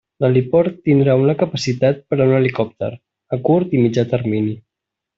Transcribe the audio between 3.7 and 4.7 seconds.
i mitjà termini.